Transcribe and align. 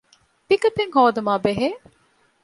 ޕިކަޕެއް 0.49 0.93
ހޯދުމާބެހޭ 0.97 1.67